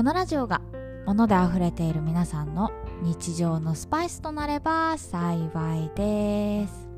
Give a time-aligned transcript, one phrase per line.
[0.00, 0.62] このラジオが
[1.04, 2.72] 物で溢れている皆さんの
[3.02, 6.88] 日常のスパイスとなれば幸いです。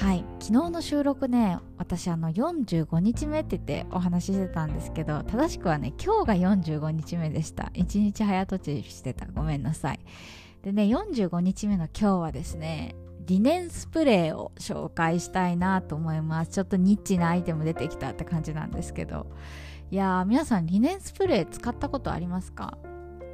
[0.00, 0.24] はい。
[0.38, 7.72] 昨日の収録ね私あの45日目って言ってお話ししてたんですけど正しくはね今日が45日目でした。
[7.74, 9.26] 1日早とちしてた。
[9.26, 10.00] ごめんなさい。
[10.62, 12.94] でね45日目の今日はですね
[13.26, 16.52] リネンスプレーを紹介したいなと思います。
[16.52, 19.26] ちょっとニッチなアイテム出てきたって感じなんですけど。
[19.94, 22.76] いやー皆さんリネンスプレー使ったことありますか？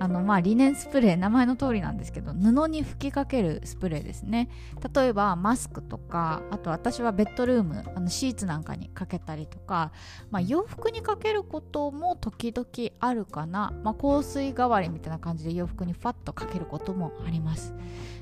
[0.01, 4.49] あのまあリネンスプレー名前の通りなんですけど布に吹きかけるスプレーですね。
[4.95, 9.93] 例えばマスクとかあと私はベッドルームあのシーツなんかにかけたりとか、
[10.31, 12.67] まあ、洋服にかけることも時々
[12.99, 17.75] あるかな、まあ、香水代わりみたいな感じで洋服にファッとかけることもあります。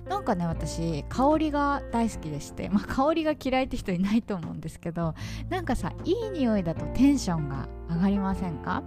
[0.08, 5.14] なんかね私香りが大好きでして、まあ、香りが嫌いって人いないと思うんですけど
[5.48, 8.82] なんかさいい匂いだとテンションが上がりませんか？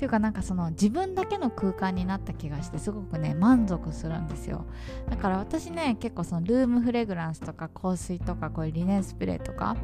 [0.00, 4.64] っていうかなんかその自分だけの空間になった気がしてすごくね満足するんですよ。
[5.10, 9.76] だから私ね結構そのルームフレグランスとか香水とかこういうリネンスプレーとか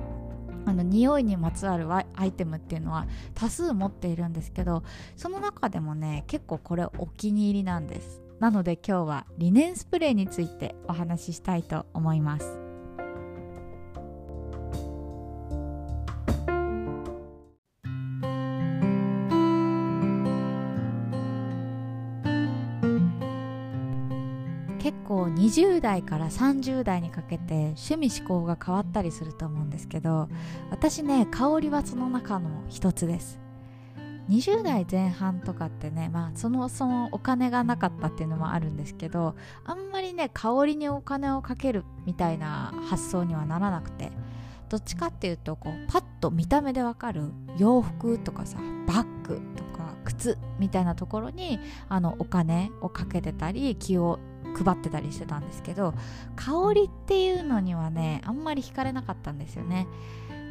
[0.64, 4.84] あの匂いにまつわるアイテムっていうのは多数持っているんですけど
[5.16, 8.22] その中でもね結構これお気に入りなんです。
[8.40, 12.65] なので今日はリネンスプレーについてお話ししたいと思います。
[25.26, 30.28] 結構20代から30代にかけて趣味思考が変わったりすると思うんですけど
[30.70, 33.40] 私ね香りはその中の一つです。
[34.28, 44.10] 20代前半とかってねまあそのそのお金がなかったっていうのもあるんですけどあんまりね香りにお金をかけるみたいな発想にはならなくて
[44.68, 48.58] どっちかっていうとこうパッと見た目でわかる洋服とかさ
[48.88, 54.18] バッグとか靴みたいなところにあのお金をかけてたり気を
[54.56, 55.94] 配ってたりしてたんですけど
[56.34, 59.86] 香りっていうのにはねあんまり惹かれなかったんですよね。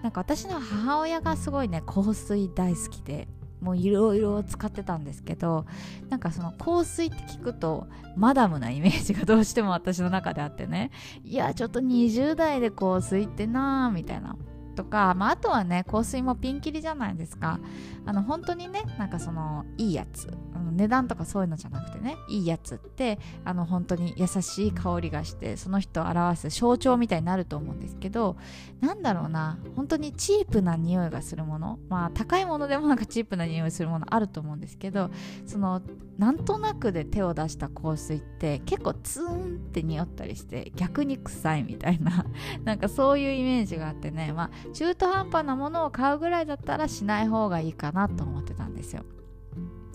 [0.04, 3.28] なんか私の母親がすごいね香水大好きで
[3.60, 5.66] もういろいろ使ってたんですけど
[6.10, 10.92] なんかその香水って聞くとマダムなイメージがどうしても私の中であってね
[11.24, 14.38] いやちょっと20代で香水ってなーみたいな。
[14.76, 17.60] とか、まあ、あとはね香水もピンキリじゃないですか。
[18.06, 20.28] あの本当にねなんかそのいいやつ。
[20.76, 28.38] 値段とかそういうのじゃなくてねいいやつってあの本当に優しい香りがしてその人を表す象徴みたいになると思うんですけど
[28.82, 35.10] なんだろうな本当にチープな匂いがするものまあ高いものでもなんかチープな匂いするものあると思うんですけど
[35.46, 35.82] その
[36.18, 42.26] なんとなくで手を出した香水って結構ツーンって匂ったりして逆に臭いみたいな
[42.64, 49.04] なんかそういうイメージがあってねまあ中途半端なものを買うぐらいだったらしない方がいいかなと思ってたんですよ。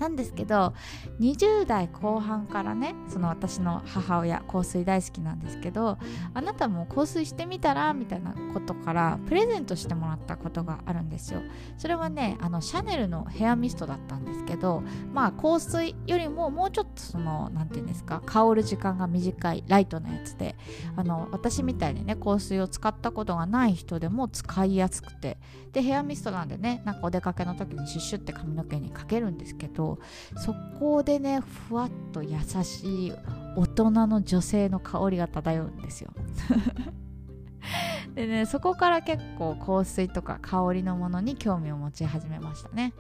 [0.01, 0.73] なんですけど
[1.21, 5.99] 20代後半からねその私の母親香水大好きなんですけど
[6.33, 11.43] あなたも香水してみたらみたいなことからプレゼントしてもらったことがあるんですよ。
[11.77, 20.57] それはねあのシャネルのヘアミストだったんですけどまあ香水よりももうちょっとその何て言うんですか香る時間が短いライトなやつで
[20.97, 25.37] あの私みたいにね香水を使ったことがない人でも使いやすくて。
[25.73, 29.90] でヘアミストなんでねなんかお出かけの時にシュッシュって髪の毛にかけるんですけど
[30.37, 33.13] そこでねふわっと優しい
[33.57, 36.11] 大人の女性の香りが漂うんですよ。
[38.15, 42.93] でねそこから結構香水とか香りのものに興味を持ち始めましたね。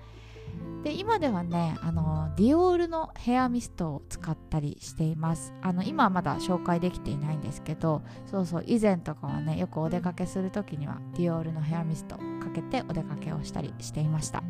[0.82, 5.52] で今ではねあのディオールのヘアミストを使ったりしています。
[5.60, 14.42] あの今はまだ紹介できていないんですけどそうそう以前とかはねよくお出かけする時にはディオールのヘアミストをかけてお出かけをしたりしていました。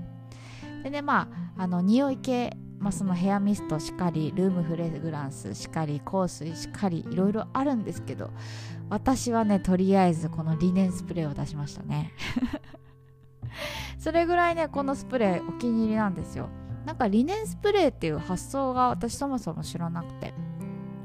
[0.83, 8.31] でねまああの匂い系、まあ、そのヘアミストしかりルームフレグランスしかり香水しかりいろいろあるんですけど
[8.89, 12.13] 私はねとりあえずこのリネンスプレーを出しましたね。
[13.99, 16.49] それぐらいねこのスプレーお気に入りなんですよ。
[16.87, 20.35] なんかリネンスプレーっていう発想が私そもそも知らなくて。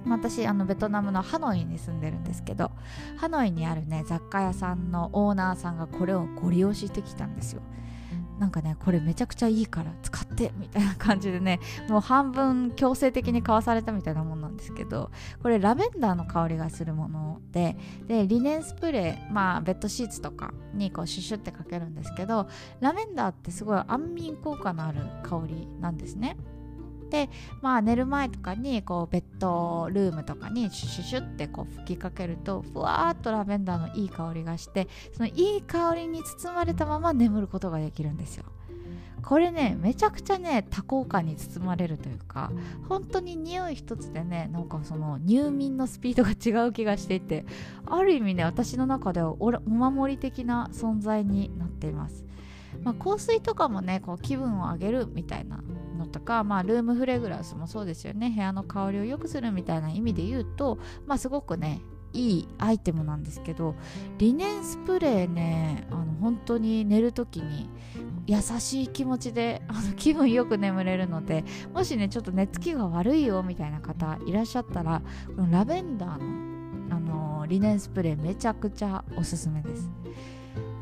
[0.07, 2.71] 私あのベトナムのハノイに住んでるんですけど
[3.18, 7.62] ハノイにあるね雑貨屋さんのオーナーさんがこれをご利用してきたんですよ。
[8.39, 15.11] なんかねこれめちゃくちゃいいから使ってみたいな感じでねもう半分強制的に買わされたみたいなもんなんですけど
[15.41, 17.77] これラベンダーの香りがするもので
[18.07, 22.47] でリネンスプレーまあベッドシーツとかにこうシュシュってかけるんですけど
[22.81, 26.35] ラベンダーってすごい安眠効果のある香りなんですね
[27.10, 27.30] で
[27.62, 38.46] まあ寝る前とかにこうベッドルームとかにシュシュシュってこう吹きかけるとふわーっとラベンダーのいい香りがしてそのいい香りに包まれたまま眠ることができるんですよ。
[39.25, 42.52] これねめちゃくちゃね多幸感に包まれるというか
[42.88, 47.44] 本当に匂い一つでねなんかその入眠のスピードが違う気がしていて
[47.88, 52.24] ある意味ね私の中ではお守り的な存在になっています。
[52.84, 55.63] まあ、香水とかもねこう気分を上げるみたいな
[56.06, 61.81] のとか、まあ、ルームフレグランスもそうですよね部屋の香りを良くするみたいな意味で言うと、まあ、すごくね
[62.13, 63.75] いいアイテムなんですけど
[64.18, 67.69] リネンスプレーねあの本当に寝る時に
[68.25, 71.44] 優しい気持ちであの気分よく眠れるので
[71.74, 75.02] もしねちょっと寝つきが悪いよみたいな方いらっしゃったら
[75.36, 79.92] このラベンダーの、あのリネンスプレーめちゃくちゃおすすめです。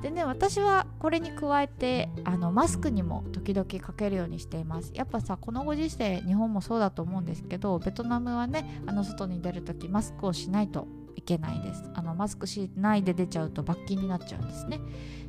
[0.03, 4.91] でね私はこれに加えてあのマスクにも時々かけるようにしています。
[4.93, 11.89] やっぱさこのご時世日本もそうだと思うんですけどベトナムはねあの外に出る時マスクをしないといけないです。
[11.93, 14.81] あのマスクしないで出ちゃうと罰金になっちゃうんですね。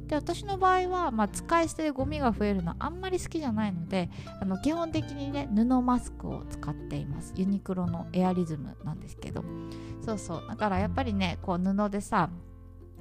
[0.09, 7.33] で私の場合は、まあ、使い捨てでゴミが増えるのあんまり好きじゃないのであの基本的にね布マスクを使っています。
[7.37, 9.45] ユニクロのエアリズムなんですけど。
[10.05, 10.47] そうそう。
[10.49, 12.29] だからやっぱりねこう布でさ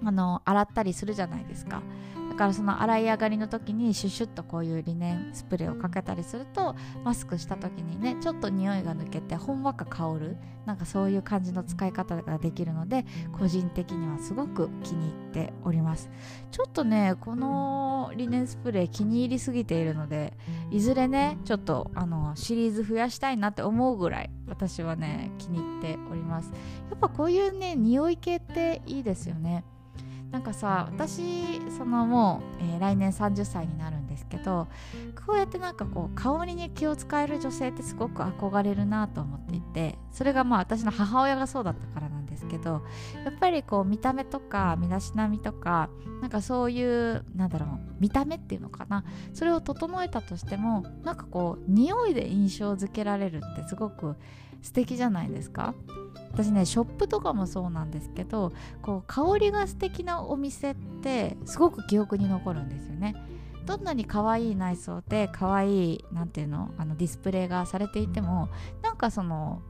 [0.04, 1.82] あの洗ったりするじゃないですか。
[2.30, 13.06] だからその洗い上がりの時にシュシュッとこういうリネンスプレーをかけたりするとマスクした時にねちょっと匂いが抜けてほんわか香るなんかそういう感じの使い方ができるので
[13.38, 16.10] 個人的にはすごく気に入っております。
[16.50, 20.34] ちょっとねこのリネンスプレー気に入りすぎているので
[20.72, 26.52] いずれねちょっとあのシリーズ増やしたいなって思うぐらい私はね気に入っております。
[26.90, 29.64] やっぱこういうね匂い系っていいですよね。
[30.34, 34.68] なんかさ私そのもう、えー、来年30歳になるんですけど
[35.28, 42.82] こうやってなんかこう香りに気を使える女性ってすごく憧れるなと思っていてそれがまあ私の母親がそうだったからなんですけど
[43.24, 54.16] やっぱりこう見た目とか身だしなみとかなんかそういうなんだろう見た目っていうのかなそれを整えたとしてもなんかこう匂いで印象づけられるってすごく
[54.64, 55.76] 素敵じゃないですか。
[56.32, 58.52] 私ねショップとかもそうなんですけど
[58.82, 63.16] こう香りが素敵なお店ってすごく記憶に残るんですよね。
[63.68, 68.50] どんなに可愛い内装で可愛いなんていうのあのディスプレイがされていても
[68.82, 69.62] なんかその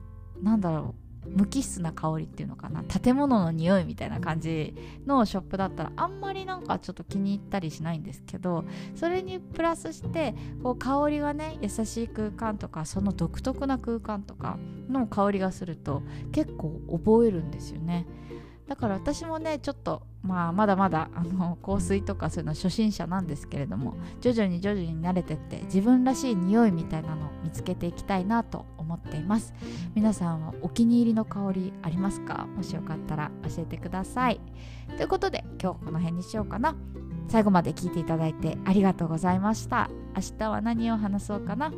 [0.41, 4.75] なんだろう無機質な香りっていうのかな建物の匂いみたいな感じ
[5.05, 8.65] のショップだったらあんまりなんかちょっと気に入ったりしないんですけど
[8.95, 14.57] それにプラスしてこう香りがね優しい空間とかその独特な空間とか
[14.89, 18.05] の香りがすると結構覚えるんですよね。
[18.67, 29.53] だから私もねちょっとまあまだまだ あの香水とかそういうの初心者なんですけれども徐々に徐々に慣れてって自分らしい匂いみたいなのを見つけていきたいなと思っています。
[29.95, 32.47] 皆さんはお気に入りの香りありますか？
[32.55, 34.39] もしよかったら教えてください。
[34.97, 36.75] ということで今日この辺にしようかな。
[37.27, 39.89] 最後まで聞いていただいてありがとうございました。
[40.15, 41.71] 明日は何を話そうかな？